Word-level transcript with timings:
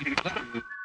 Obrigado. 0.00 0.64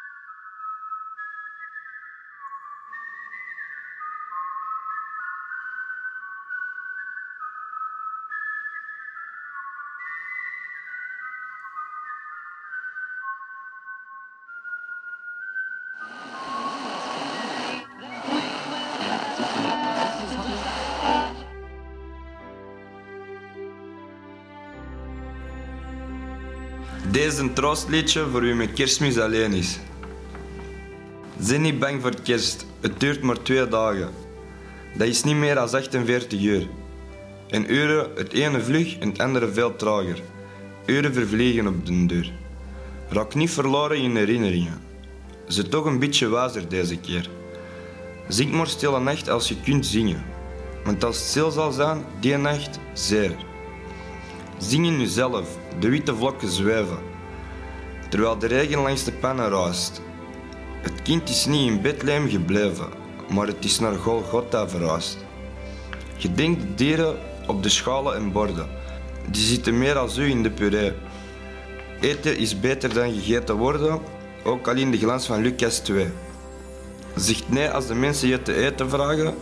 een 27.42 27.54
troostliedje 27.54 28.26
voor 28.32 28.42
wie 28.42 28.54
met 28.54 28.74
kerstmis 28.74 29.18
alleen 29.18 29.54
is. 29.54 29.80
Zijn 31.40 31.62
niet 31.62 31.80
bang 31.80 32.02
voor 32.02 32.22
kerst, 32.24 32.66
het 32.82 33.00
duurt 33.00 33.22
maar 33.22 33.42
twee 33.42 33.68
dagen. 33.68 34.10
Dat 34.98 35.08
is 35.08 35.24
niet 35.24 35.36
meer 35.36 35.56
dan 35.56 35.70
48 35.70 36.42
uur. 36.42 36.68
En 37.48 37.74
uren, 37.74 38.10
het 38.16 38.34
ene 38.34 38.62
vlug 38.62 38.98
en 38.98 39.10
het 39.10 39.20
andere 39.20 39.52
veel 39.52 39.76
trager. 39.76 40.22
Uren 40.86 41.14
vervliegen 41.14 41.68
op 41.68 41.86
de 41.86 42.06
deur. 42.06 42.32
Raak 43.10 43.36
niet 43.36 43.52
verloren 43.52 43.98
in 43.98 44.16
herinneringen. 44.16 44.82
Ze 45.48 45.68
toch 45.68 45.86
een 45.86 46.00
beetje 46.00 46.30
wijzer 46.30 46.70
deze 46.70 46.98
keer. 46.98 47.30
Zing 48.28 48.52
maar 48.52 48.68
stille 48.68 49.00
nacht 49.00 49.30
als 49.30 49.48
je 49.48 49.62
kunt 49.64 49.86
zingen. 49.86 50.24
Want 50.84 51.04
als 51.04 51.18
het 51.18 51.28
stil 51.28 51.52
zal 51.52 51.72
zijn, 51.72 52.04
die 52.20 52.38
nacht, 52.38 52.80
zeer. 52.94 53.36
Zing 54.58 54.86
in 54.86 55.00
jezelf, 55.00 55.58
de 55.80 55.90
witte 55.90 56.16
vlokken 56.16 56.50
zweven. 56.50 57.11
Terwijl 58.12 58.38
de 58.38 58.48
regen 58.48 58.82
langs 58.82 59.04
de 59.04 59.12
pannen 59.12 59.50
ruist. 59.50 60.02
Het 60.82 61.02
kind 61.02 61.30
is 61.30 61.46
niet 61.46 61.72
in 61.72 61.82
Bethlehem 61.82 62.30
gebleven, 62.30 62.88
maar 63.34 63.48
het 63.48 63.66
is 63.66 63.80
naar 63.80 63.94
Golgotha 63.94 64.70
verhuisd. 64.70 65.18
Gedenk 66.18 66.60
de 66.60 66.74
dieren 66.76 67.16
op 67.48 67.64
de 67.64 67.70
schalen 67.70 68.16
en 68.16 68.32
borden. 68.32 68.70
Die 69.30 69.44
zitten 69.44 69.78
meer 69.78 69.98
als 69.98 70.18
u 70.18 70.30
in 70.30 70.44
de 70.44 70.52
puree. 70.52 70.94
Eten 72.00 72.38
is 72.38 72.60
beter 72.60 72.94
dan 72.94 73.14
gegeten 73.14 73.56
worden, 73.56 74.00
ook 74.44 74.68
al 74.68 74.76
in 74.76 74.92
de 74.92 74.98
glans 74.98 75.26
van 75.26 75.42
Lucas 75.42 75.80
2. 75.80 76.08
Zeg 77.16 77.50
nee 77.50 77.70
als 77.70 77.88
de 77.88 77.96
mensen 77.96 78.28
je 78.28 78.42
te 78.42 78.54
eten 78.66 78.90
vragen, 78.90 79.36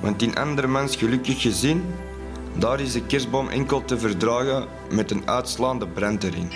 want 0.00 0.22
in 0.22 0.36
andermans 0.36 0.96
gelukkig 0.96 1.42
gezin, 1.42 1.84
daar 2.54 2.80
is 2.80 2.92
de 2.92 3.06
kerstboom 3.06 3.48
enkel 3.48 3.84
te 3.84 3.98
verdragen 3.98 4.66
met 4.90 5.10
een 5.10 5.28
uitslaande 5.28 5.88
brand 5.88 6.24
erin. 6.24 6.50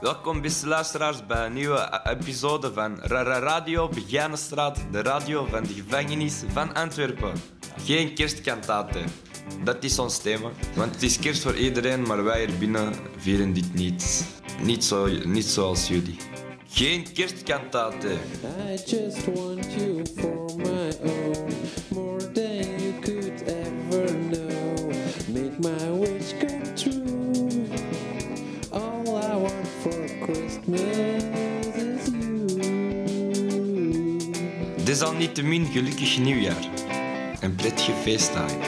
Welkom 0.00 0.40
beste 0.40 0.66
luisteraars 0.66 1.26
bij 1.26 1.46
een 1.46 1.52
nieuwe 1.52 2.00
episode 2.04 2.72
van 2.72 2.98
Rara 3.00 3.38
Radio 3.38 3.88
Begijnenstraat, 3.88 4.78
de 4.90 5.02
radio 5.02 5.44
van 5.44 5.62
de 5.62 5.74
gevangenis 5.74 6.42
van 6.52 6.74
Antwerpen. 6.74 7.32
Geen 7.84 8.14
kerstkantaten. 8.14 9.04
Dat 9.64 9.84
is 9.84 9.98
ons 9.98 10.18
thema, 10.18 10.50
want 10.74 10.94
het 10.94 11.02
is 11.02 11.18
kerst 11.18 11.42
voor 11.42 11.56
iedereen, 11.56 12.02
maar 12.02 12.24
wij 12.24 12.44
hier 12.44 12.58
binnen 12.58 12.94
vieren 13.16 13.52
dit 13.52 13.74
niet. 13.74 14.24
Niet, 14.62 14.84
zo, 14.84 15.08
niet 15.24 15.44
zoals 15.44 15.88
jullie. 15.88 16.16
Geen 16.68 17.06
kerstkantaten. 17.12 18.18
I 18.68 18.76
just 18.86 19.24
want 19.34 19.66
you 19.76 20.02
for 20.16 20.56
my 20.56 20.92
own, 21.02 21.52
more 21.88 22.32
than 22.32 22.80
you 22.80 22.92
could 23.00 23.42
ever 23.46 24.12
know. 24.30 24.90
Make 25.28 25.58
my 25.58 25.90
wish 25.98 26.32
come 26.38 26.74
true. 26.74 27.68
All 28.70 29.16
I 29.16 29.36
want 29.36 29.68
for 29.80 30.08
Christmas 30.22 31.22
is 31.74 32.06
you. 32.06 32.40
Desalniettemin 34.84 35.66
gelukkig 35.66 36.18
nieuwjaar. 36.18 36.68
En 37.40 37.54
prettige 37.54 37.92
feestdagen. 37.92 38.58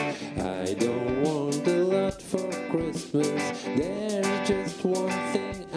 I 0.66 0.74
don't 0.74 1.22
want 1.26 1.68
a 1.68 1.76
lot 1.76 2.22
for 2.28 2.48
Christmas. 2.70 3.42
There's 3.76 4.48
just 4.48 4.84
one 4.84 5.12
thing 5.32 5.71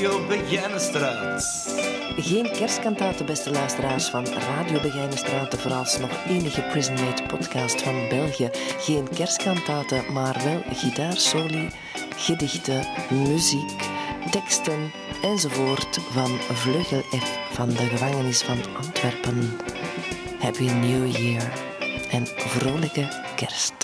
Radio 0.00 0.26
Begijnenstraat. 0.26 1.74
Geen 2.16 2.50
kerstkantaten, 2.52 3.26
beste 3.26 3.50
luisteraars 3.50 4.08
van 4.08 4.26
Radio 4.26 4.80
Begijnenstraat, 4.80 5.50
de 5.50 5.58
vooralsnog 5.58 6.10
enige 6.28 6.62
Prisonmate 6.62 7.22
podcast 7.22 7.82
van 7.82 8.08
België. 8.08 8.50
Geen 8.78 9.08
kerstkantaten, 9.08 10.12
maar 10.12 10.40
wel 10.44 10.62
gitaarsoli, 10.72 11.68
gedichten, 12.16 12.86
muziek, 13.10 13.70
teksten 14.30 14.92
enzovoort 15.22 15.98
van 16.10 16.30
Vleugel 16.38 17.00
F 17.00 17.38
van 17.50 17.68
de 17.68 17.86
gevangenis 17.86 18.42
van 18.42 18.58
Antwerpen. 18.76 19.56
Happy 20.38 20.70
New 20.70 21.16
Year 21.16 21.52
en 22.10 22.26
vrolijke 22.26 23.08
kerst. 23.36 23.74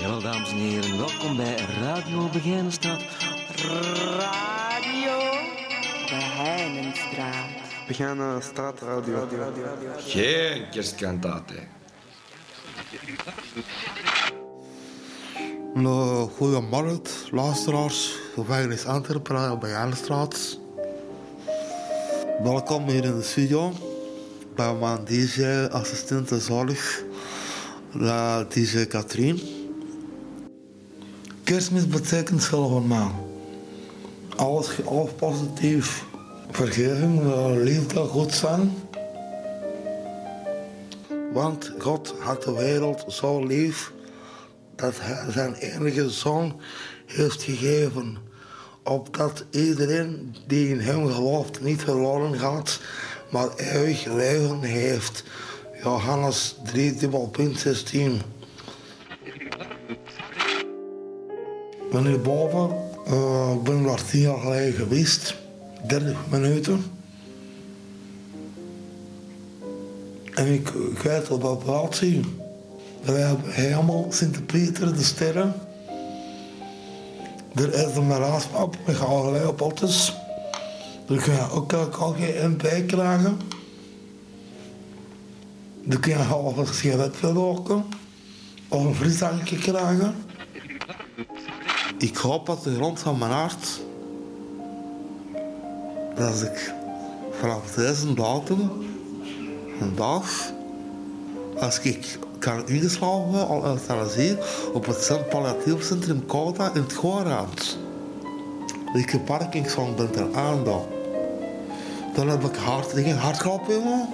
Jawel, 0.00 0.20
dames 0.20 0.50
en 0.50 0.56
heren, 0.56 0.96
welkom 0.96 1.36
bij 1.36 1.56
Radio 1.80 2.28
Begijnenstraat. 2.32 3.21
Radio 3.62 5.18
Geheimenstraat. 6.06 7.46
We 7.86 7.94
gaan 7.94 8.16
naar 8.16 8.42
straatradio. 8.42 9.28
Geen 9.98 10.70
kerstkantate. 10.70 11.54
Nou, 15.74 16.30
goedemorgen, 16.30 17.00
luisteraars. 17.30 18.18
Veilig 18.36 18.78
is 18.78 18.86
Antwerpen 18.86 19.58
bij 19.58 19.70
Janstraat. 19.70 20.58
Welkom 22.42 22.88
hier 22.88 23.04
in 23.04 23.16
de 23.16 23.22
studio 23.22 23.72
bij 24.54 24.74
mijn 24.74 25.04
DJ-assistent 25.04 26.28
zorg, 26.28 27.02
de 27.92 28.46
DJ 28.48 28.86
Katrien. 28.86 29.40
Kerstmis 31.44 31.86
betekent 31.88 32.44
veel 32.44 32.68
voor 32.68 32.82
mij. 32.82 33.30
Alles, 34.36 34.86
alles 34.86 35.10
positief. 35.10 36.04
Vergeving, 36.50 37.20
liefde, 37.54 38.00
goed 38.00 38.32
zijn. 38.32 38.72
Want 41.32 41.72
God 41.78 42.14
had 42.18 42.42
de 42.42 42.52
wereld 42.52 43.04
zo 43.08 43.44
lief 43.44 43.92
dat 44.74 44.94
hij 45.00 45.32
zijn 45.32 45.54
enige 45.54 46.10
zoon 46.10 46.60
heeft 47.06 47.42
gegeven. 47.42 48.16
Opdat 48.84 49.44
iedereen 49.50 50.34
die 50.46 50.68
in 50.68 50.80
hem 50.80 51.12
gelooft 51.12 51.60
niet 51.60 51.82
verloren 51.82 52.38
gaat, 52.38 52.80
maar 53.30 53.48
eeuwig 53.56 54.04
leven 54.04 54.62
heeft. 54.62 55.24
Johannes 55.82 56.56
3, 56.64 56.94
dubbel 56.94 57.28
punt 57.28 57.58
16. 57.58 58.20
Ik 59.24 59.56
ben 61.90 62.06
hier 62.06 62.20
boven. 62.20 62.91
Eh, 63.12 63.52
ik 63.54 63.62
ben 63.62 63.82
daar 63.82 64.04
tien 64.04 64.20
jaar 64.20 64.38
geleden 64.38 64.72
geweest. 64.72 65.36
30 65.86 66.16
minuten. 66.30 66.84
En 70.34 70.46
ik, 70.46 70.68
ik 70.68 70.98
weet 70.98 71.30
op 71.30 71.62
plaats 71.64 72.00
hier. 72.00 72.24
We 73.02 73.12
hebben 73.12 73.52
helemaal 73.52 74.06
Sint-Pieter, 74.08 74.94
de 74.94 75.02
sterren. 75.02 75.54
Er 77.54 77.74
is 77.74 77.96
een 77.96 78.16
raadspap 78.16 78.76
met 78.86 79.00
allerlei 79.00 79.52
potten. 79.52 79.88
Daar 81.06 81.22
kun 81.22 81.32
je 81.32 81.50
ook 81.50 81.72
elke 81.72 82.14
keer 82.14 82.44
een 82.44 82.56
bij 82.56 82.82
krijgen. 82.82 83.38
Dan 85.84 86.00
kun 86.00 86.12
je 86.12 86.18
half 86.18 86.56
een 86.56 86.66
sigaret 86.66 87.16
roken. 87.20 87.84
Of 88.68 88.84
een 88.84 88.94
frisdrankje 88.94 89.56
krijgen. 89.56 90.14
Ik 91.98 92.16
hoop 92.16 92.46
dat 92.46 92.62
de 92.62 92.74
grond 92.74 92.98
van 92.98 93.18
mijn 93.18 93.30
hart... 93.30 93.80
Dat 96.14 96.42
ik 96.42 96.72
vanaf 97.40 97.74
deze 97.74 98.14
datum... 98.14 98.70
Vandaag... 99.78 100.52
Als 101.58 101.80
ik 101.80 102.18
kan 102.38 102.68
ingeslagen 102.68 103.48
al 103.48 103.64
euthanasie 103.64 104.36
op 104.72 104.86
het 104.86 105.28
Palliatief 105.28 105.84
Centrum 105.84 106.24
in 106.74 106.82
het 106.82 106.92
Goorraad. 106.92 107.76
Ik 108.92 109.10
heb 109.10 109.24
parkingsvang 109.24 109.94
ben 109.94 110.10
ter 110.10 110.34
aandacht. 110.34 110.86
Dan 112.14 112.28
heb 112.28 112.44
ik 112.44 112.56
hart, 112.56 112.92
geen 112.92 113.16
hartkloppingen. 113.16 114.08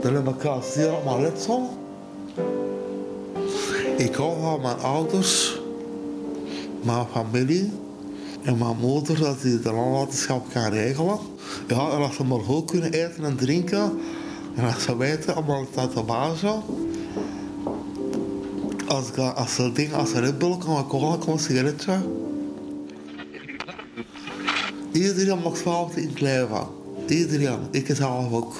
Dan 0.00 0.14
heb 0.14 0.28
ik 0.28 0.44
al 0.44 0.62
zeer 0.62 0.92
op 0.92 1.04
mijn 1.04 1.22
letsel. 1.22 1.78
Ik 3.96 4.14
hou 4.14 4.40
van 4.40 4.60
mijn 4.60 4.78
ouders, 4.78 5.59
mijn 6.82 7.06
familie 7.12 7.70
en 8.42 8.58
mijn 8.58 8.76
moeder 8.80 9.20
dat 9.20 9.42
die 9.42 9.60
de 9.60 9.70
nalatenschap 9.72 10.52
kan 10.52 10.70
regelen. 10.72 11.18
Ja, 11.68 11.90
en 11.90 11.98
als 11.98 12.16
ze 12.16 12.24
maar 12.24 12.40
goed 12.40 12.70
kunnen 12.70 12.92
eten 12.92 13.24
en 13.24 13.36
drinken, 13.36 13.92
en 14.54 14.64
als 14.64 14.82
ze 14.82 14.96
weten, 14.96 15.36
ik 15.36 15.74
dat 15.74 15.94
de 15.94 16.02
baas 16.02 16.42
als, 18.86 19.34
als 19.34 19.54
ze 19.54 19.72
dingen 19.72 19.96
als 19.96 20.12
een 20.12 20.38
Bull 20.38 20.56
kan 20.58 20.86
cola, 20.86 21.16
kan 21.16 21.32
een 21.32 21.38
sigaretje. 21.38 21.98
Iedereen 24.92 25.38
mag 25.42 25.56
zelf 25.56 25.96
in 25.96 26.08
het 26.08 26.20
leven. 26.20 26.66
Iedereen. 27.06 27.58
Ik 27.70 27.90
zelf 27.94 28.32
ook. 28.32 28.54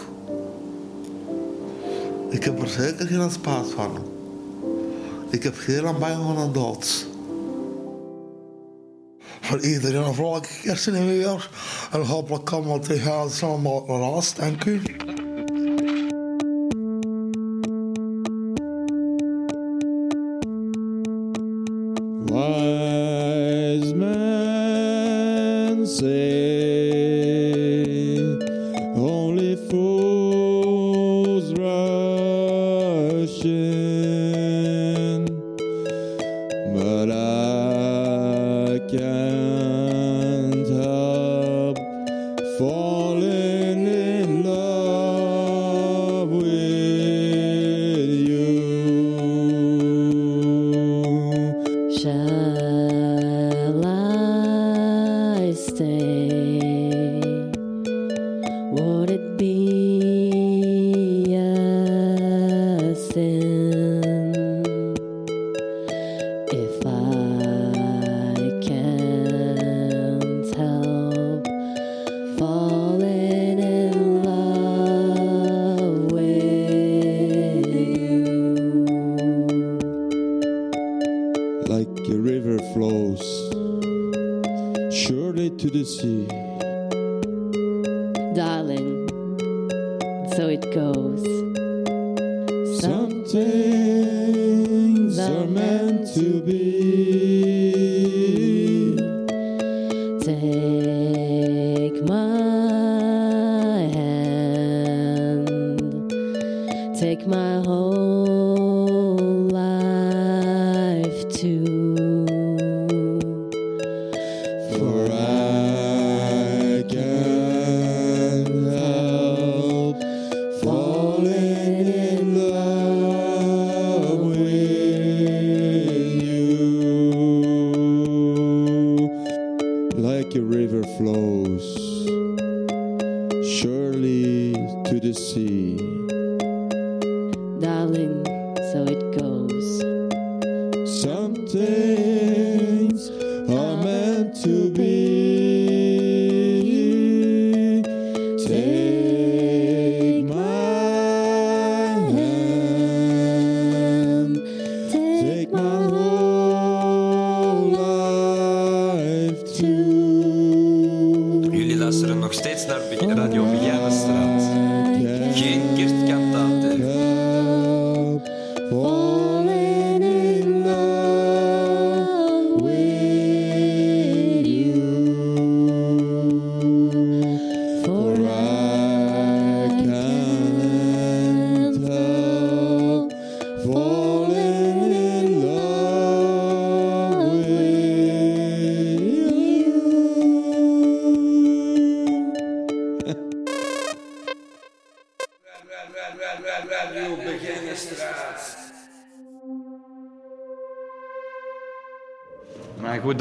Ik 2.28 2.44
heb 2.44 2.62
er 2.62 2.68
zeker 2.68 3.06
geen 3.06 3.30
spaat 3.30 3.70
van. 3.70 3.90
Ik 5.30 5.42
heb 5.42 5.54
geen 5.56 5.82
bang 5.82 6.22
van 6.24 6.38
een 6.38 6.52
dood. 6.52 7.09
Voor 9.50 9.60
iedereen 9.60 10.02
een 10.02 10.14
vrolijke 10.14 10.48
kerst 10.62 10.86
in 10.86 11.06
weer. 11.06 11.50
En 11.90 12.00
hopelijk 12.00 12.44
kan 12.44 12.72
we 12.72 12.78
tegen 12.78 13.12
allemaal 13.42 13.84
raast. 13.86 14.36
Dank 14.36 14.64
u. 14.64 14.82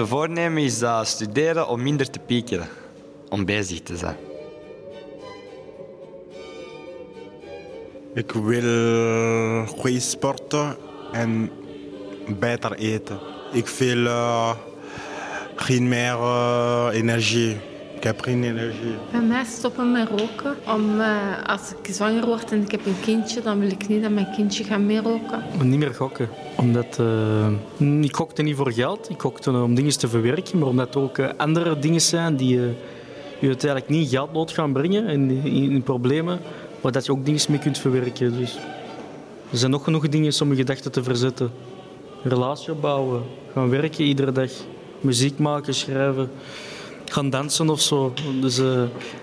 voornemen 0.10 0.64
is 0.64 0.82
uh, 0.82 1.04
studeren 1.04 1.68
om 1.68 1.84
minder 1.84 2.10
te 2.10 2.20
piekeren. 2.20 2.68
Om 3.30 3.46
bezig 3.46 3.82
te 3.82 3.98
zijn. 3.98 4.18
Ik 8.14 8.32
wil 8.32 9.66
goed 9.66 10.02
sporten 10.02 10.76
en 11.12 11.52
beter 12.40 12.74
eten. 12.74 13.20
Ik 13.52 13.68
wil 13.68 14.06
eh, 14.06 14.52
geen 15.56 15.88
meer 15.88 16.14
eh, 16.14 16.90
energie. 16.92 17.58
Ik 18.00 18.06
heb 18.06 18.22
geen 18.22 18.44
energie. 18.44 18.96
Bij 19.12 19.22
mij 19.22 19.44
stoppen 19.46 19.92
met 19.92 20.08
roken. 20.10 20.56
Om, 20.76 21.00
eh, 21.00 21.44
als 21.46 21.74
ik 21.82 21.94
zwanger 21.94 22.26
word 22.26 22.52
en 22.52 22.62
ik 22.62 22.72
heb 22.72 22.86
een 22.86 23.00
kindje, 23.02 23.42
dan 23.42 23.60
wil 23.60 23.70
ik 23.70 23.88
niet 23.88 24.02
dat 24.02 24.12
mijn 24.12 24.32
kindje 24.36 24.64
gaat 24.64 24.80
meer 24.80 25.02
roken. 25.02 25.44
Niet 25.64 25.80
meer 25.80 25.94
gokken. 25.94 26.30
Omdat, 26.58 27.00
eh, 27.80 28.02
ik 28.02 28.16
gokte 28.16 28.42
niet 28.42 28.56
voor 28.56 28.72
geld. 28.72 29.10
Ik 29.10 29.22
gokte 29.22 29.52
om 29.52 29.76
dingen 29.76 29.98
te 29.98 30.08
verwerken. 30.08 30.60
Maar 30.60 30.68
omdat 30.68 30.96
er 30.96 31.02
ook 31.02 31.18
eh, 31.18 31.30
andere 31.38 31.80
dingen 31.80 32.02
zijn 32.02 32.36
die 32.36 32.60
je 33.40 33.48
uiteindelijk 33.48 33.90
niet 33.90 34.10
geldnood 34.10 34.52
gaan 34.52 34.74
brengen. 34.74 35.08
En 35.08 35.32
in, 35.32 35.72
in 35.72 35.84
problemen. 35.84 36.40
Maar 36.82 36.92
dat 36.92 37.06
je 37.06 37.12
ook 37.12 37.26
dingen 37.26 37.42
mee 37.50 37.60
kunt 37.60 37.78
verwerken. 37.78 38.38
Dus 38.38 38.56
er 39.52 39.58
zijn 39.58 39.72
nog 39.72 39.84
genoeg 39.84 40.10
dingen 40.10 40.34
om 40.42 40.50
je 40.50 40.56
gedachten 40.56 40.92
te 40.92 41.04
verzetten. 41.04 41.52
Een 42.24 42.30
relatie 42.30 42.72
opbouwen. 42.72 43.24
Gaan 43.54 43.70
werken 43.70 44.04
iedere 44.04 44.32
dag. 44.32 44.52
Muziek 45.02 45.38
maken, 45.40 45.74
schrijven. 45.74 46.30
Gaan 47.10 47.30
dansen 47.30 47.70
of 47.70 47.82
zo. 47.82 48.14
Dus 48.42 48.58
eh 48.58 48.82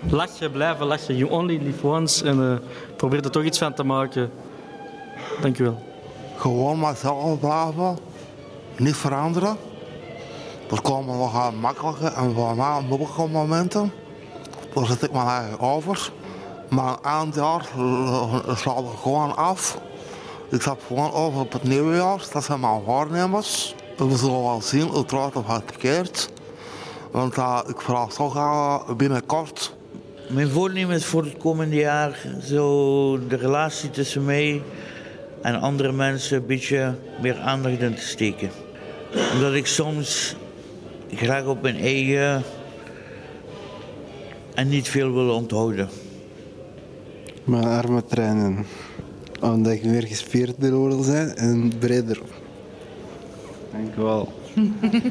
lachen, 0.08 0.50
blijven 0.50 0.86
lachen. 0.86 1.16
You 1.16 1.30
only 1.30 1.58
live 1.62 1.86
once. 1.86 2.24
En 2.24 2.52
eh, 2.52 2.56
probeer 2.96 3.24
er 3.24 3.30
toch 3.30 3.44
iets 3.44 3.58
van 3.58 3.74
te 3.74 3.84
maken. 3.84 4.30
Dank 5.40 5.58
u 5.58 5.64
wel. 5.64 5.82
Gewoon 6.36 6.78
mezelf 6.78 7.40
blijven. 7.40 7.98
Niet 8.76 8.96
veranderen. 8.96 9.56
Er 10.70 10.80
komen 10.82 11.18
nog 11.18 11.32
wel 11.32 11.52
makkelijke 11.52 12.06
en 12.06 12.34
mij 12.56 12.80
moeilijke 12.88 13.26
momenten. 13.26 13.92
Daar 14.74 14.86
zit 14.86 15.02
ik 15.02 15.12
mijn 15.12 15.26
eigen 15.26 15.60
over. 15.60 16.10
Maar 16.68 16.96
eind 17.02 17.34
jaar 17.34 17.68
slaat 18.56 18.78
er 18.78 18.98
gewoon 19.02 19.36
af. 19.36 19.78
Ik 20.50 20.62
zat 20.62 20.78
gewoon 20.86 21.12
over 21.12 21.40
op 21.40 21.52
het 21.52 21.62
nieuwe 21.62 21.96
jaar. 21.96 22.26
Dat 22.32 22.44
zijn 22.44 22.60
mijn 22.60 22.84
waarnemers. 22.84 23.74
We 23.96 24.16
zullen 24.16 24.42
wel 24.42 24.60
zien 24.62 24.88
het 24.88 25.08
draait 25.08 25.36
of 25.36 25.46
het. 25.46 26.34
Want 27.10 27.36
uh, 27.36 27.60
ik 27.68 27.80
vraag 27.80 28.12
toch 28.12 28.36
uh, 28.36 28.90
binnenkort 28.96 29.76
Mijn 30.28 30.48
voornemen 30.48 30.96
is 30.96 31.04
voor 31.04 31.24
het 31.24 31.36
komende 31.36 31.76
jaar 31.76 32.18
zo 32.44 33.18
de 33.28 33.36
relatie 33.36 33.90
tussen 33.90 34.24
mij 34.24 34.62
en 35.42 35.60
andere 35.60 35.92
mensen 35.92 36.36
een 36.36 36.46
beetje 36.46 36.94
meer 37.22 37.38
aandacht 37.38 37.80
in 37.80 37.94
te 37.94 38.02
steken. 38.02 38.50
Omdat 39.32 39.54
ik 39.54 39.66
soms 39.66 40.36
graag 41.14 41.46
op 41.46 41.62
mijn 41.62 41.76
eigen 41.76 42.42
en 44.54 44.68
niet 44.68 44.88
veel 44.88 45.12
wil 45.12 45.34
onthouden. 45.34 45.88
Mijn 47.44 47.64
armen 47.64 48.06
trainen. 48.06 48.66
Omdat 49.40 49.72
ik 49.72 49.84
meer 49.84 50.06
gespierd 50.06 50.54
wil 50.58 51.02
zijn 51.02 51.36
en 51.36 51.72
breder. 51.78 52.20
Dank 53.76 53.96
u 53.96 54.02
wel. 54.02 54.32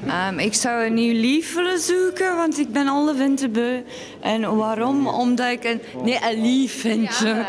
Ehm, 0.07 0.39
ik 0.39 0.53
zou 0.53 0.85
een 0.85 0.93
nieuw 0.93 1.13
lief 1.13 1.55
willen 1.55 1.79
zoeken, 1.79 2.35
want 2.35 2.59
ik 2.59 2.71
ben 2.71 2.87
alle 2.87 3.15
winter 3.15 3.51
beu. 3.51 3.81
En 4.19 4.55
waarom? 4.55 5.07
Omdat 5.07 5.51
ik 5.51 5.63
een... 5.63 5.79
Nee, 6.03 6.17
een 6.31 6.41
lief 6.41 6.81
ventje. 6.81 7.45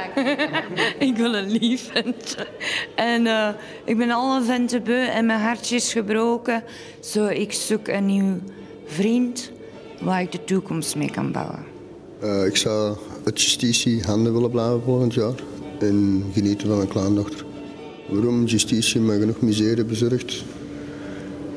ik 1.08 1.16
wil 1.16 1.35
een 1.35 1.50
lief 1.50 1.90
ventje. 1.92 2.46
En 2.94 3.26
eh, 3.26 3.49
ik 3.85 3.96
ben 3.96 4.11
alle 4.11 4.42
winter 4.42 4.82
beu 4.82 5.06
en 5.06 5.26
mijn 5.26 5.40
hartje 5.40 5.76
is 5.76 5.92
gebroken. 5.92 6.62
Zo, 7.00 7.26
ik 7.26 7.52
zoek 7.52 7.88
een 7.88 8.06
nieuw 8.06 8.38
vriend 8.87 9.50
waar 10.00 10.20
ik 10.20 10.32
de 10.32 10.44
toekomst 10.44 10.96
mee 10.96 11.11
kan 11.11 11.32
bouwen. 11.32 11.64
Eh, 12.20 12.46
ik 12.46 12.56
zou 12.56 12.96
uit 13.25 13.42
justitie 13.42 14.02
handen 14.02 14.32
willen 14.32 14.50
blijven 14.50 14.82
volgend 14.82 15.14
jaar 15.14 15.35
en 15.78 16.25
genieten 16.32 16.68
van 16.68 16.76
mijn 16.76 16.88
kleindochter. 16.88 17.44
Waarom? 18.08 18.44
Justitie 18.44 19.00
me 19.00 19.18
genoeg 19.18 19.40
miserie 19.40 19.85
bezorgt. 19.85 20.44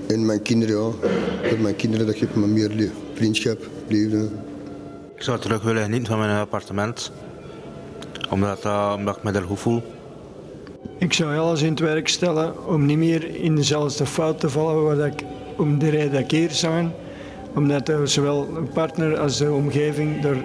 En 0.09 0.25
mijn 0.25 0.41
kinderen, 0.41 0.75
ja. 0.75 1.09
Met 1.41 1.61
mijn 1.61 1.75
kinderen 1.75 2.05
dat 2.05 2.15
geeft 2.15 2.35
me 2.35 2.47
meer 2.47 2.69
lie- 2.69 2.91
vriendschap, 3.13 3.57
liefde. 3.87 4.29
Ik 5.15 5.23
zou 5.23 5.39
terug 5.39 5.63
willen 5.63 5.83
genieten 5.83 6.07
van 6.07 6.17
mijn 6.19 6.39
appartement. 6.39 7.11
Omdat, 8.29 8.65
eh, 8.65 8.93
omdat 8.97 9.17
ik 9.17 9.23
me 9.23 9.31
er 9.31 9.41
goed 9.43 9.59
voel. 9.59 9.81
Ik 10.97 11.13
zou 11.13 11.37
alles 11.37 11.61
in 11.61 11.69
het 11.69 11.79
werk 11.79 12.07
stellen 12.07 12.67
om 12.67 12.85
niet 12.85 12.97
meer 12.97 13.35
in 13.35 13.55
dezelfde 13.55 14.05
fout 14.05 14.39
te 14.39 14.49
vallen 14.49 14.83
waar 14.83 14.95
dat 14.95 15.05
ik 15.05 15.23
om 15.57 15.79
de 15.79 15.89
reden 15.89 16.11
dat 16.11 16.21
ik 16.21 16.31
hier 16.31 16.51
zijn. 16.51 16.91
Omdat 17.55 17.91
zowel 18.03 18.47
een 18.55 18.69
partner 18.69 19.17
als 19.19 19.37
de 19.37 19.51
omgeving 19.51 20.25
er 20.25 20.37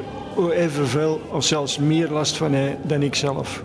evenveel 0.53 1.21
of 1.33 1.45
zelfs 1.45 1.79
meer 1.79 2.11
last 2.11 2.37
van 2.37 2.53
heeft 2.53 2.77
dan 2.83 3.03
ik 3.03 3.15
zelf. 3.15 3.63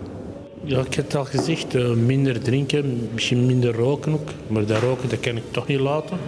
Ja, 0.64 0.78
ik 0.78 0.94
heb 0.94 1.04
het 1.04 1.14
al 1.14 1.24
gezegd, 1.24 1.74
eh, 1.74 1.90
minder 1.90 2.40
drinken, 2.40 3.08
misschien 3.12 3.46
minder 3.46 3.74
roken 3.74 4.12
ook. 4.12 4.28
Maar 4.46 4.66
dat 4.66 4.82
roken 4.82 5.08
dat 5.08 5.20
kan 5.20 5.36
ik 5.36 5.42
toch 5.50 5.66
niet 5.66 5.80
laten. 5.80 6.18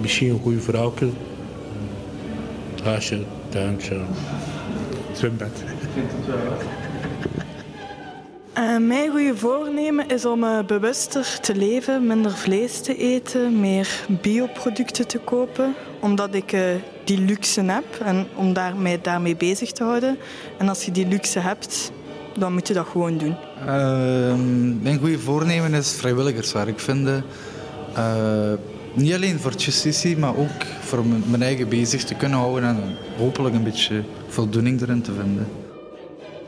Misschien 0.00 0.30
een 0.30 0.38
goede 0.38 0.60
vrouwke. 0.60 1.08
Huisje, 2.82 3.18
tuintje, 3.48 4.00
zwembad. 5.12 5.62
Eh, 8.52 8.76
mijn 8.76 9.10
goede 9.10 9.36
voornemen 9.36 10.08
is 10.08 10.24
om 10.24 10.44
eh, 10.44 10.64
bewuster 10.64 11.38
te 11.40 11.54
leven, 11.54 12.06
minder 12.06 12.32
vlees 12.32 12.80
te 12.80 12.96
eten, 12.96 13.60
meer 13.60 14.04
bioproducten 14.20 15.06
te 15.06 15.18
kopen, 15.18 15.74
omdat 16.00 16.34
ik 16.34 16.52
eh, 16.52 16.62
die 17.04 17.18
luxe 17.18 17.62
heb 17.62 17.84
en 18.04 18.26
om 18.34 18.52
daar, 18.52 18.76
mij 18.76 18.98
daarmee 19.02 19.36
bezig 19.36 19.72
te 19.72 19.84
houden. 19.84 20.18
En 20.58 20.68
als 20.68 20.84
je 20.84 20.90
die 20.90 21.06
luxe 21.06 21.38
hebt, 21.38 21.92
dan 22.38 22.52
moet 22.52 22.68
je 22.68 22.74
dat 22.74 22.86
gewoon 22.86 23.18
doen. 23.18 23.36
Ehm, 23.66 24.82
mijn 24.82 24.98
goede 24.98 25.18
voornemen 25.18 25.74
is 25.74 25.92
vrijwilligerswerk 25.92 26.80
vinden. 26.80 27.24
Eh, 27.94 28.52
niet 28.94 29.14
alleen 29.14 29.40
voor 29.40 29.52
justitie, 29.52 30.18
maar 30.18 30.36
ook 30.36 30.64
voor 30.80 31.04
mijn 31.26 31.42
eigen 31.42 31.68
bezig 31.68 32.04
te 32.04 32.14
kunnen 32.14 32.38
houden 32.38 32.68
en 32.68 32.96
hopelijk 33.16 33.54
een 33.54 33.64
beetje 33.64 34.02
voldoening 34.28 34.80
erin 34.80 35.02
te 35.02 35.12
vinden. 35.12 35.48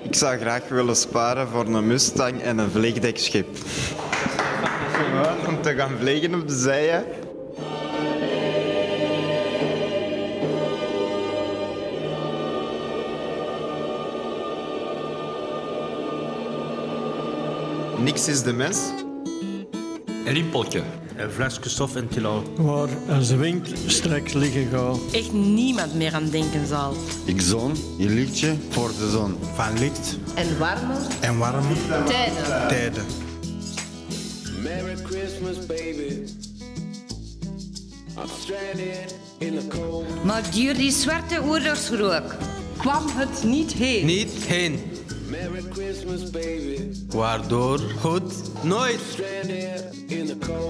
Ik 0.03 0.15
zou 0.15 0.39
graag 0.39 0.69
willen 0.69 0.97
sparen 0.97 1.49
voor 1.49 1.67
een 1.67 1.87
Mustang 1.87 2.41
en 2.41 2.59
een 2.59 2.71
vliegdekschip. 2.71 3.49
Om 5.49 5.63
te 5.63 5.75
gaan 5.75 5.93
vliegen 6.01 6.35
op 6.35 6.49
de 6.49 6.57
zeeën. 6.57 7.03
Niks 18.05 18.29
is 18.29 18.43
de 18.43 18.53
mens. 18.53 18.79
Rimpeltje. 20.25 20.83
Een 21.17 21.31
flesje 21.31 21.69
stof 21.69 21.97
in 21.97 22.09
Tilo. 22.09 22.43
Waar 22.57 22.89
als 23.09 23.29
de 23.29 23.37
wind 23.37 23.69
straks 23.87 24.33
liggen 24.33 24.67
gaat. 24.71 24.99
Echt 25.13 25.33
niemand 25.33 25.95
meer 25.95 26.15
aan 26.15 26.29
denken 26.31 26.67
zal. 26.67 26.95
Ik 27.25 27.41
zon, 27.41 27.73
je 27.99 28.09
lichtje 28.09 28.55
voor 28.71 28.89
de 28.99 29.11
zon. 29.11 29.37
Van 29.55 29.79
licht 29.79 30.19
En 30.35 30.59
warmer 30.59 30.97
en 31.21 31.39
warm 31.39 31.65
tijden. 32.07 32.69
tijden. 32.69 33.05
Merry 34.63 34.97
Christmas, 35.03 35.67
baby. 35.67 36.13
I'm 38.17 38.29
stranded 38.41 39.15
in 39.39 39.59
the 39.59 39.67
cold. 39.69 40.25
Maar 40.25 40.43
duur 40.51 40.75
die 40.77 40.91
zwarte 40.91 41.43
oorlogsrook 41.43 42.35
kwam 42.77 43.03
het 43.07 43.45
niet 43.45 43.73
heen. 43.73 44.07
Niet 44.07 44.31
heen. 44.31 44.79
Merry 45.35 45.63
Christmas 45.73 46.31
baby. 46.31 46.79
Waardoor 47.09 47.81
goed 48.01 48.33
nooit, 48.63 49.01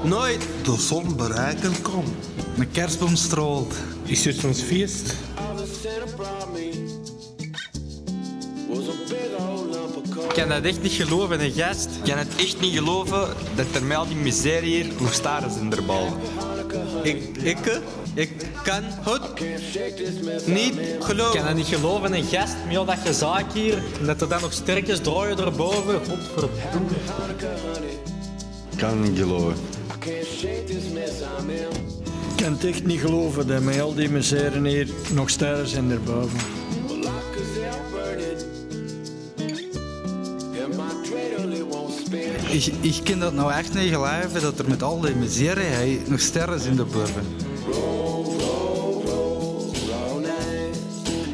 nooit 0.05 0.49
de 0.65 0.77
zon 0.79 1.17
bereiken 1.17 1.83
kon. 1.83 2.05
Mijn 2.57 2.71
kerstboom 2.71 3.17
strolt, 3.17 3.75
Is 4.05 4.25
het 4.25 4.45
ons 4.45 4.61
feest? 4.61 5.15
Ik 10.29 10.35
kan 10.35 10.51
het 10.51 10.65
echt 10.65 10.83
niet 10.83 10.93
geloven, 10.93 11.41
een 11.41 11.53
gast. 11.53 11.89
Ik 12.03 12.11
kan 12.11 12.19
het 12.19 12.37
echt 12.37 12.61
niet 12.61 12.75
geloven 12.75 13.29
dat 13.57 13.67
er 13.75 13.85
met 13.85 13.97
al 13.97 14.07
die 14.07 14.17
miserie 14.17 14.83
hier, 14.83 14.93
hoe 14.99 15.11
staren 15.11 15.51
in 15.61 15.71
de 15.71 15.83
bal. 15.83 16.07
Ik, 17.03 17.23
ik, 17.43 17.81
ik 18.15 18.31
kan 18.63 18.83
het 18.85 20.47
niet 20.47 20.75
Ik 20.77 20.97
geloven. 21.01 21.35
kan 21.37 21.47
dat 21.47 21.55
niet 21.57 21.67
geloven, 21.67 22.15
een 22.15 22.25
gast 22.25 22.55
met 22.69 22.77
al 22.77 22.85
dat 22.85 22.99
gezaak 23.05 23.53
hier. 23.53 23.83
En 24.01 24.07
dat 24.07 24.21
er 24.21 24.29
dan 24.29 24.41
nog 24.41 24.53
sterkjes 24.53 24.99
draaien 25.01 25.39
erboven. 25.39 25.95
Godverdomme. 25.95 26.57
Ik 28.71 28.79
kan 28.79 28.89
het 28.89 29.01
niet 29.11 29.19
geloven. 29.19 29.55
Ik 32.37 32.43
kan 32.43 32.53
het 32.53 32.65
echt 32.65 32.85
niet 32.85 33.01
geloven 33.01 33.47
dat 33.47 33.63
met 33.63 33.81
al 33.81 33.95
die 33.95 34.09
misère 34.11 34.69
hier 34.69 34.89
nog 35.13 35.31
sterren 35.31 35.69
zijn 35.69 35.91
erboven. 35.91 36.39
Ik, 42.55 42.67
ik 42.81 43.05
kan 43.05 43.19
dat 43.19 43.33
nou 43.33 43.53
echt 43.53 43.75
niet 43.75 43.93
geloven 43.93 44.43
dat 44.43 44.59
er 44.59 44.69
met 44.69 44.83
al 44.83 45.01
die 45.01 45.15
miserie 45.15 46.01
nog 46.07 46.21
sterren 46.21 46.65
in 46.65 46.77
de 46.77 46.85
boven. 46.85 47.27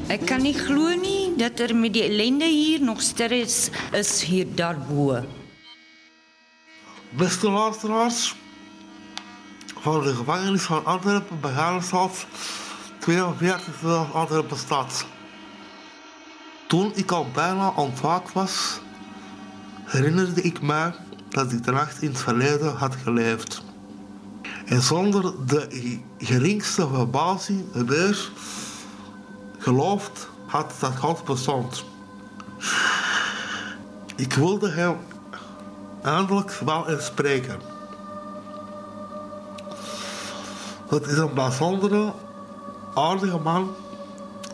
Ik 0.08 0.26
kan 0.26 0.42
niet 0.42 0.60
geloven 0.60 1.36
dat 1.36 1.58
er 1.58 1.76
met 1.76 1.92
die 1.92 2.02
ellende 2.02 2.44
hier 2.44 2.82
nog 2.82 3.00
sterren 3.00 3.40
is, 3.40 3.68
is 3.92 4.22
hier 4.22 4.46
daarboven. 4.54 5.28
Beste 7.10 7.50
luisteraars, 7.50 8.34
van 9.80 10.02
de 10.02 10.14
gevangenis 10.14 10.62
van 10.62 10.84
Antwerpen 10.84 11.40
bij 11.40 11.52
Harenstad, 11.52 12.26
42 12.98 14.14
Antwerpen 14.14 14.58
stad. 14.58 15.06
Toen 16.66 16.92
ik 16.94 17.10
al 17.10 17.26
bijna 17.34 17.72
ontwaakt 17.76 18.32
was, 18.32 18.80
herinnerde 19.84 20.42
ik 20.42 20.60
mij 20.60 20.92
dat 21.30 21.52
ik 21.52 21.64
de 21.64 21.72
nacht 21.72 22.02
in 22.02 22.08
het 22.08 22.18
verleden 22.18 22.76
had 22.76 22.94
geleefd. 23.02 23.62
En 24.66 24.82
zonder 24.82 25.32
de 25.46 25.66
ge- 25.70 26.00
geringste 26.18 26.88
verbazing 26.88 27.64
weer 27.86 28.30
geloofd 29.58 30.28
had 30.46 30.72
dat 30.80 30.96
God 30.96 31.24
bestond. 31.24 31.84
Ik 34.16 34.32
wilde 34.32 34.70
hem 34.70 34.96
eindelijk 36.02 36.50
wel 36.64 36.88
eens 36.88 37.04
spreken. 37.04 37.58
Het 40.88 41.06
is 41.06 41.16
een 41.16 41.34
bijzondere, 41.34 42.12
aardige 42.94 43.38
man, 43.38 43.70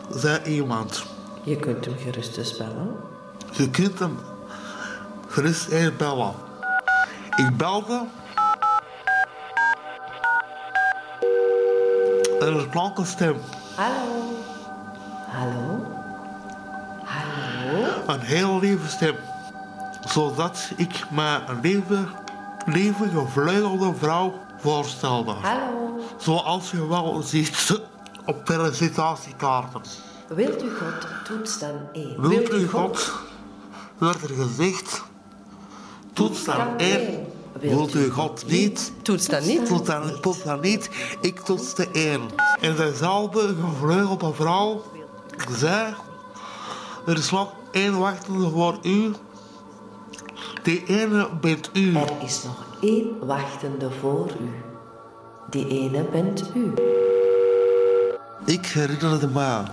zei 0.09 0.43
iemand. 0.43 1.05
Je 1.43 1.55
kunt 1.55 1.85
hem 1.85 1.95
gerust 1.97 2.37
eens 2.37 2.57
bellen. 2.57 2.95
Je 3.51 3.69
kunt 3.69 3.99
hem 3.99 4.17
gerust 5.27 5.67
eens 5.67 5.95
bellen. 5.95 6.33
Ik 7.37 7.57
belde. 7.57 8.05
En 12.39 12.53
er 12.53 12.67
klonk 12.69 12.97
een 12.97 13.05
stem. 13.05 13.35
Hallo. 13.75 14.33
Hallo. 15.27 15.85
Hallo. 17.03 18.03
Een 18.07 18.19
heel 18.19 18.59
lieve 18.59 18.87
stem. 18.87 19.15
Zodat 20.07 20.71
ik 20.75 21.03
me 21.11 21.39
een 21.47 21.59
lieve, 21.61 22.07
lieve 22.65 23.09
gevleugelde 23.09 23.93
vrouw 23.93 24.33
voorstelde. 24.57 25.31
Hallo. 25.31 25.99
Zoals 26.17 26.71
je 26.71 26.87
wel 26.87 27.21
ziet 27.21 27.81
op 28.25 28.41
felicitatiekaarten. 28.43 29.81
Wilt 30.27 30.63
u 30.63 30.69
God, 30.75 31.07
toets 31.23 31.59
dan 31.59 31.79
één. 31.93 32.21
Wilt 32.21 32.53
u 32.53 32.67
God, 32.67 33.11
werd 33.97 34.21
er 34.21 34.35
gezegd, 34.35 35.03
toets 36.17 36.43
dan 36.43 36.77
één. 36.77 37.25
Wilt 37.59 37.93
u 37.93 38.09
God 38.09 38.43
niet? 38.47 38.91
Toets 39.01 39.25
dan 39.25 39.45
niet? 39.45 39.65
Toets 39.65 39.87
dan, 39.87 40.19
toets 40.21 40.43
dan 40.43 40.59
niet. 40.59 40.89
Ik 41.21 41.39
toetste 41.39 41.87
één. 41.91 42.21
En 42.61 42.75
dezelfde 42.75 43.55
gevleugelde 43.61 44.33
vrouw 44.33 44.83
zei, 45.49 45.93
er 47.05 47.17
is 47.17 47.31
nog 47.31 47.53
één 47.71 47.99
wachtende 47.99 48.49
voor 48.49 48.77
u. 48.83 49.11
Die 50.63 50.83
ene 50.85 51.29
bent 51.41 51.69
u. 51.73 51.95
Er 51.95 52.11
is 52.23 52.43
nog 52.43 52.65
één 52.81 53.25
wachtende 53.25 53.89
voor 53.99 54.29
u. 54.39 54.49
Die 55.49 55.67
ene 55.67 56.03
bent 56.03 56.43
u. 56.53 56.73
Ik 58.45 58.65
herinnerde 58.65 59.27
me 59.27 59.63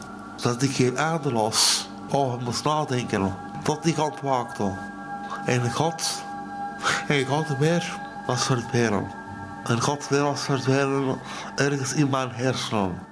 dat 0.42 0.62
ik 0.62 0.70
geen 0.70 0.98
aarde 0.98 1.32
was. 1.32 1.88
Over 2.10 2.38
moest 2.42 2.64
nadenken. 2.64 3.36
Tot 3.62 3.86
ik 3.86 3.98
ontwaakte. 3.98 4.92
En 5.46 5.72
God, 5.72 6.22
en 7.08 7.24
God 7.24 7.58
weer 7.58 8.00
was 8.26 8.44
verdwenen. 8.44 9.10
En 9.64 9.80
God 9.80 10.08
weer 10.08 10.22
was 10.22 10.42
verdwenen 10.42 11.18
ergens 11.56 11.94
in 11.94 12.10
mijn 12.10 12.30
hersenen. 12.30 13.06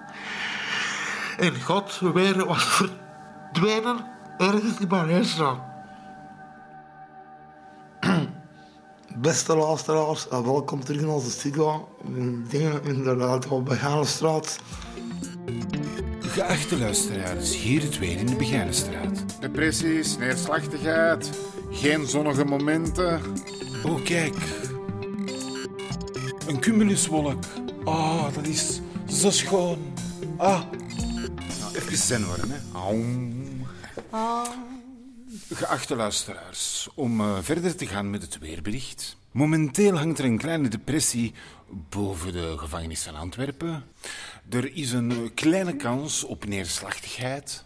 En 1.39 1.63
God 1.63 1.99
weer 1.99 2.47
was 2.47 2.65
verdwenen 2.65 4.07
ergens 4.39 4.79
in 4.79 4.89
mijn 4.89 5.09
hersenen. 5.09 5.61
Beste 9.17 9.57
luisteraars, 9.57 10.27
welkom 10.31 10.85
terug 10.85 11.01
in 11.01 11.09
onze 11.09 11.31
studio. 11.31 11.89
Dingen 12.49 12.85
inderdaad 12.85 13.49
op 13.49 13.65
Begaanstraat. 13.65 14.59
Geachte 16.21 16.79
luisteraars, 16.79 17.57
hier 17.57 17.83
het 17.83 17.99
weer 17.99 18.19
in 18.19 18.27
de 18.27 18.37
Begijnenstraat. 18.37 19.41
Depressies, 19.41 20.17
neerslachtigheid, 20.19 21.31
geen 21.71 22.07
zonnige 22.07 22.45
momenten. 22.45 23.21
Oh, 23.85 24.05
kijk. 24.05 24.35
Een 26.47 26.61
cumuluswolk. 26.61 27.45
Ah, 27.85 28.35
dat 28.35 28.47
is 28.47 28.81
zo 29.09 29.31
schoon. 29.31 29.93
Ah. 30.37 30.63
Nou, 31.61 31.77
even 31.77 31.97
zen 31.97 32.27
worden, 32.27 32.51
hè. 32.51 32.59
Aum. 32.79 33.67
Geachte 35.53 35.97
luisteraars, 35.97 36.89
om 36.95 37.21
eh, 37.21 37.39
verder 37.41 37.77
te 37.77 37.87
gaan 37.87 38.11
met 38.11 38.23
het 38.23 38.39
weerbericht. 38.39 39.17
Momenteel 39.31 39.99
hangt 39.99 40.19
er 40.19 40.25
een 40.25 40.39
kleine 40.39 40.69
depressie 40.69 41.33
boven 41.71 42.33
de 42.33 42.55
gevangenis 42.59 43.03
van 43.03 43.15
Antwerpen. 43.15 43.85
Er 44.51 44.77
is 44.77 44.93
een 44.93 45.31
kleine 45.35 45.77
kans 45.77 46.25
op 46.25 46.45
neerslachtigheid. 46.45 47.65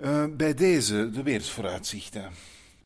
Eh, 0.00 0.24
bij 0.36 0.54
deze 0.54 1.10
de 1.10 1.22
weersvooruitzichten. 1.22 2.30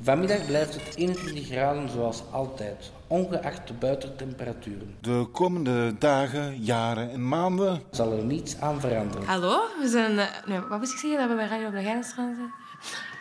Vanmiddag 0.04 0.46
blijft 0.46 0.74
het 0.74 0.96
21 0.96 1.46
graden 1.46 1.88
zoals 1.88 2.22
altijd, 2.30 2.90
ongeacht 3.06 3.66
de 3.66 3.72
buitentemperaturen. 3.72 4.96
De 5.00 5.28
komende 5.32 5.98
dagen, 5.98 6.62
jaren 6.62 7.10
en 7.10 7.28
maanden 7.28 7.82
Zal 7.90 8.12
er 8.12 8.24
niets 8.24 8.60
aan 8.60 8.80
veranderen. 8.80 9.26
Hallo, 9.26 9.60
we 9.80 9.88
zijn... 9.88 10.18
eh, 10.18 10.26
nee, 10.46 10.60
wat 10.60 10.78
moest 10.78 10.92
ik 10.92 10.98
zeggen 10.98 11.18
dat 11.18 11.28
we 11.28 11.34
bij 11.34 11.46
Radio 11.46 11.70
Begijnenstraat 11.70 12.34
zijn? 12.36 12.52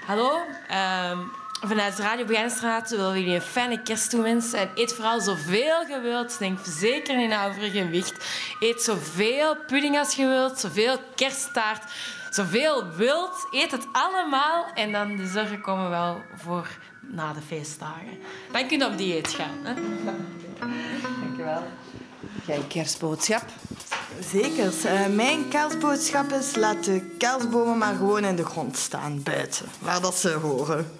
Hallo, 0.05 0.31
ehm, 0.67 1.17
vanuit 1.67 1.99
Radio 1.99 2.25
Begijnenstraat 2.25 2.89
willen 2.89 3.11
we 3.11 3.19
jullie 3.19 3.35
een 3.35 3.41
fijne 3.41 3.81
kerst 3.81 4.09
toewensen. 4.09 4.59
En 4.59 4.69
eet 4.75 4.93
vooral 4.93 5.21
zoveel 5.21 5.87
je 5.87 5.99
wilt. 6.01 6.39
Denk 6.39 6.59
zeker 6.63 7.19
in 7.19 7.37
overgewicht. 7.37 8.25
Eet 8.59 8.81
zoveel 8.81 9.55
pudding 9.67 9.97
als 9.97 10.15
je 10.15 10.27
wilt, 10.27 10.59
zoveel 10.59 10.97
kersttaart, 11.15 11.83
zoveel 12.31 12.85
wilt. 12.95 13.47
Eet 13.51 13.71
het 13.71 13.87
allemaal 13.91 14.65
en 14.73 14.91
dan 14.91 15.15
de 15.15 15.27
zorgen 15.27 15.61
komen 15.61 15.89
wel 15.89 16.21
voor 16.35 16.67
na 17.01 17.33
de 17.33 17.41
feestdagen. 17.41 18.19
Dan 18.51 18.67
kun 18.67 18.79
je 18.79 18.85
op 18.85 18.97
dieet 18.97 19.29
gaan. 19.29 19.57
Hè? 19.63 19.73
Dankjewel. 21.21 21.63
Jij 22.45 22.55
een 22.55 22.67
kerstboodschap? 22.67 23.43
Zeker. 24.19 24.73
Eh, 24.85 25.07
mijn 25.07 25.47
kerstboodschap 25.47 26.31
is... 26.31 26.55
laat 26.55 26.83
de 26.83 27.15
kerstbomen 27.17 27.77
maar 27.77 27.95
gewoon 27.95 28.23
in 28.23 28.35
de 28.35 28.45
grond 28.45 28.77
staan, 28.77 29.23
buiten. 29.23 29.65
Waar 29.79 30.01
dat 30.01 30.15
ze 30.15 30.29
horen. 30.29 30.91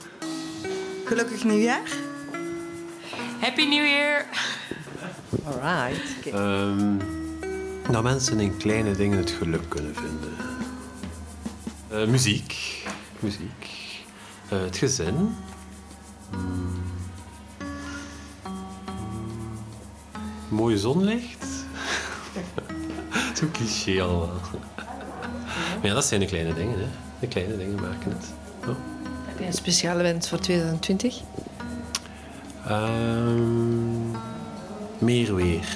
Gelukkig 1.06 1.44
nieuwjaar. 1.44 1.90
Happy 3.40 3.66
New 3.66 3.86
Year! 3.86 4.26
Alright. 5.46 6.30
Ehm, 6.34 6.98
dat 7.92 8.04
mensen 8.04 8.40
in 8.40 8.58
kleine 8.58 8.96
dingen 8.96 9.18
het 9.18 9.30
geluk 9.30 9.70
kunnen 9.70 9.96
vinden. 9.96 10.61
Eh, 11.92 12.06
muziek. 12.06 12.84
Muziek. 13.20 13.68
Eh, 14.50 14.62
het 14.62 14.78
gezin. 14.78 15.36
Mm. 16.32 16.84
Mooie 20.50 20.78
zonlicht. 20.78 21.46
Zo 23.38 23.46
cliché 23.52 24.02
allemaal. 24.02 24.40
Maar 25.56 25.90
ja, 25.90 25.94
dat 25.94 26.06
zijn 26.06 26.20
de 26.20 26.26
kleine 26.26 26.54
dingen. 26.54 26.80
Hè. 26.80 26.88
De 27.20 27.28
kleine 27.28 27.58
dingen 27.58 27.82
maken 27.82 28.12
het. 28.12 28.34
Ja. 28.62 28.76
Heb 29.26 29.40
je 29.40 29.46
een 29.46 29.54
speciale 29.54 30.04
wens 30.04 30.30
voor 30.30 30.40
2020? 30.40 31.20
Ehm, 32.68 34.12
meer 34.98 35.36
weer. 35.36 35.68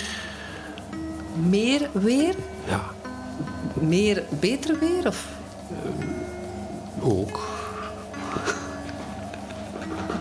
Meer 1.50 1.90
weer? 1.94 2.36
Ja, 2.68 2.84
Meer 3.74 4.24
beter 4.40 4.80
weer? 4.80 5.08
Of 5.08 5.28
ook. 7.06 7.50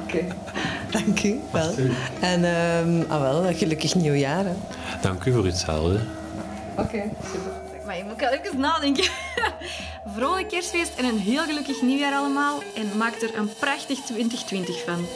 Oké, 0.03 0.27
dank 0.91 1.23
u 1.23 1.41
wel. 1.53 1.75
En 2.21 2.45
ehm 2.45 3.11
ah 3.11 3.21
wel, 3.21 3.55
gelukkig 3.55 3.95
nieuwjaar. 3.95 4.45
Hè. 4.45 4.55
Dank 5.01 5.25
u 5.25 5.33
voor 5.33 5.45
hetzelfde. 5.45 6.01
Oké, 6.77 7.03
super. 7.33 7.53
Maar 7.87 7.97
je 7.97 8.05
moet 8.05 8.21
wel 8.21 8.31
even 8.31 8.61
nadenken. 8.61 9.05
Vrolijk 10.17 10.49
kerstfeest 10.49 10.93
en 10.97 11.05
een 11.05 11.19
heel 11.19 11.45
gelukkig 11.45 11.83
nieuwjaar 11.83 12.15
allemaal. 12.15 12.63
En 12.77 12.97
maak 12.97 13.15
er 13.15 13.39
een 13.39 13.51
prachtig 13.59 13.99
2020 13.99 14.85
van. 14.85 15.07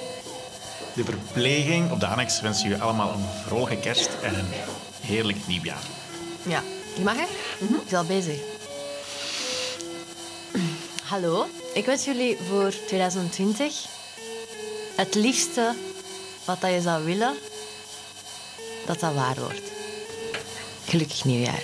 De 0.94 1.04
verpleging 1.04 1.90
op 1.90 2.00
de 2.00 2.06
annex 2.06 2.40
wens 2.40 2.62
je 2.62 2.78
allemaal 2.78 3.12
een 3.12 3.24
vrolijke 3.46 3.76
kerst 3.76 4.10
en 4.22 4.34
een 4.34 4.48
heerlijk 5.00 5.46
nieuwjaar. 5.46 5.82
Ja, 6.42 6.62
je 6.96 7.02
mag 7.02 7.14
hè? 7.14 7.26
Ik 7.58 7.68
is 7.86 7.94
al 7.94 8.04
bezig. 8.04 8.57
Hallo, 11.08 11.46
ik 11.74 11.86
wens 11.86 12.04
jullie 12.04 12.38
voor 12.48 12.72
2020 12.86 13.86
het 14.96 15.14
liefste 15.14 15.74
wat 16.44 16.60
dat 16.60 16.70
je 16.70 16.80
zou 16.80 17.04
willen, 17.04 17.34
dat 18.86 19.00
dat 19.00 19.14
waar 19.14 19.34
wordt. 19.34 19.62
Gelukkig 20.84 21.24
nieuwjaar. 21.24 21.62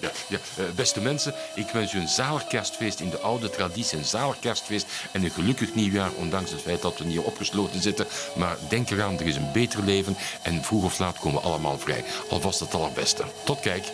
Ja, 0.00 0.10
ja. 0.28 0.38
eh, 0.56 0.64
beste 0.74 1.00
mensen, 1.00 1.34
ik 1.54 1.68
wens 1.68 1.92
u 1.92 1.98
een 1.98 2.08
zalig 2.08 2.46
kerstfeest 2.46 3.00
in 3.00 3.10
de 3.10 3.18
oude 3.18 3.50
traditie. 3.50 3.98
Een 3.98 4.04
zalig 4.04 4.38
kerstfeest 4.38 4.86
en 5.12 5.24
een 5.24 5.30
gelukkig 5.30 5.74
nieuwjaar, 5.74 6.10
ondanks 6.12 6.50
het 6.50 6.60
feit 6.60 6.82
dat 6.82 6.98
we 6.98 7.04
hier 7.04 7.22
opgesloten 7.22 7.82
zitten. 7.82 8.06
Maar 8.36 8.56
denk 8.68 8.90
eraan, 8.90 9.18
er 9.18 9.26
is 9.26 9.36
een 9.36 9.52
beter 9.52 9.82
leven 9.82 10.16
en 10.42 10.64
vroeg 10.64 10.84
of 10.84 10.98
laat 10.98 11.18
komen 11.18 11.40
we 11.40 11.46
allemaal 11.46 11.78
vrij. 11.78 12.04
Alvast 12.28 12.60
het 12.60 12.74
allerbeste. 12.74 13.24
Tot 13.44 13.60
kijk. 13.60 13.84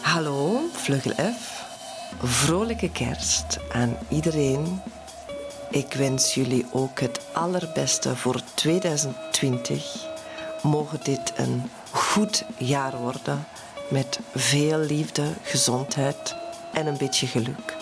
Hallo, 0.00 0.68
Vleugel 0.72 1.12
F. 1.12 1.63
Vrolijke 2.22 2.90
kerst 2.90 3.58
aan 3.72 3.96
iedereen. 4.08 4.80
Ik 5.70 5.92
wens 5.92 6.34
jullie 6.34 6.66
ook 6.72 7.00
het 7.00 7.20
allerbeste 7.32 8.16
voor 8.16 8.40
2020. 8.54 10.06
Mogen 10.62 11.00
dit 11.02 11.32
een 11.36 11.70
goed 11.90 12.44
jaar 12.56 12.98
worden 12.98 13.46
met 13.90 14.20
veel 14.34 14.78
liefde, 14.78 15.32
gezondheid 15.42 16.34
en 16.72 16.86
een 16.86 16.96
beetje 16.96 17.26
geluk. 17.26 17.74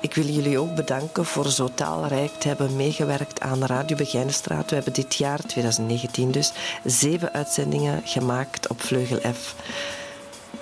Ik 0.00 0.14
wil 0.14 0.26
jullie 0.26 0.58
ook 0.58 0.74
bedanken 0.74 1.24
voor 1.24 1.50
zo 1.50 1.68
taalrijk 1.74 2.32
te 2.32 2.48
hebben 2.48 2.76
meegewerkt 2.76 3.40
aan 3.40 3.64
Radio 3.64 3.96
Begijnenstraat. 3.96 4.68
We 4.68 4.74
hebben 4.74 4.92
dit 4.92 5.14
jaar, 5.14 5.38
2019 5.46 6.30
dus, 6.30 6.52
zeven 6.84 7.32
uitzendingen 7.32 8.02
gemaakt 8.04 8.68
op 8.68 8.80
Vleugel 8.82 9.32
F. 9.32 9.54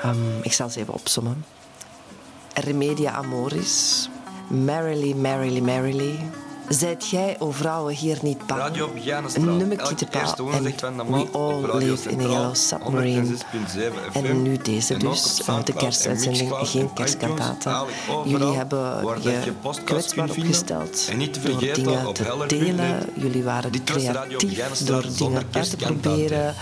Ehm, 0.03 0.41
ik 0.43 0.53
zal 0.53 0.71
ze 0.71 0.81
even 0.81 0.95
opsommen. 0.95 1.45
Remedia 2.57 3.15
Amoris, 3.17 4.09
Merrily, 4.51 5.15
Merrily, 5.15 5.61
Merrily. 5.61 6.19
Zijt 6.71 7.09
jij, 7.09 7.37
o 7.39 7.51
vrouwen, 7.51 7.95
hier 7.95 8.19
niet 8.23 8.47
bang? 8.47 8.77
Nummertje 9.39 9.95
te 9.95 10.07
paal 10.07 10.35
de 10.37 10.73
We 11.11 11.29
all 11.33 11.79
live 11.79 12.11
in 12.11 12.21
a 12.21 12.23
yellow 12.23 12.55
submarine. 12.55 13.27
106.7 13.27 14.13
En 14.13 14.43
nu 14.43 14.57
deze 14.57 14.95
En 14.95 15.01
dus, 15.01 15.37
de 15.37 15.43
en 15.45 15.75
kerstuitzending, 15.77 16.53
geen 16.53 16.81
en 16.81 16.93
kerstkantaten. 16.93 17.87
Jullie 18.25 18.57
hebben 18.57 19.03
dat 19.05 19.23
je 19.23 19.53
kwetsbaar 19.85 20.31
opgesteld 20.31 21.07
En 21.11 21.19
niet 21.19 21.33
te 21.33 21.41
door 21.41 21.51
vergeten 21.51 21.85
dingen 21.85 22.07
op 22.07 22.15
te 22.15 22.45
delen. 22.47 23.09
Jullie 23.15 23.43
waren 23.43 23.85
creatief 23.85 24.79
door 24.79 25.05
dingen 25.17 25.47
uit 25.53 25.71
te 25.71 25.77
proberen. 25.77 26.55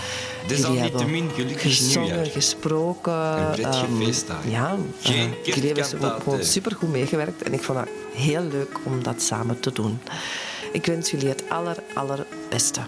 Jullie 0.47 0.79
hebben 0.79 1.59
gezongen, 1.59 2.25
gesproken. 2.25 3.55
Feestdagen. 3.97 4.49
Ja, 4.49 4.75
eh, 5.03 5.11
jullie 5.43 5.73
hebben 5.73 6.21
gewoon 6.21 6.43
supergoed 6.43 6.89
meegewerkt. 6.89 7.43
En 7.43 7.53
ik 7.53 7.63
vond 7.63 7.79
het 7.79 7.89
heel 8.19 8.43
leuk 8.43 8.79
om 8.83 9.03
dat 9.03 9.21
samen 9.21 9.59
te 9.59 9.71
doen. 9.73 9.99
Ik 10.71 10.85
wens 10.85 11.11
jullie 11.11 11.29
het 11.29 11.43
aller, 11.49 11.77
allerbeste. 11.93 12.81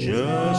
Just 0.00 0.49